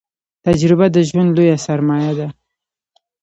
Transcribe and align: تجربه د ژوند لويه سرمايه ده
تجربه 0.45 0.87
د 0.91 0.97
ژوند 1.09 1.29
لويه 1.35 1.57
سرمايه 1.65 2.13
ده 2.19 2.27